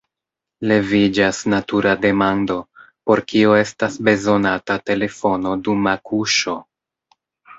Leviĝas 0.69 1.41
natura 1.53 1.91
demando: 2.05 2.55
por 3.09 3.21
kio 3.33 3.53
estas 3.59 3.97
bezonata 4.07 4.77
telefono 4.91 5.53
dum 5.67 5.91
akuŝo? 5.95 6.57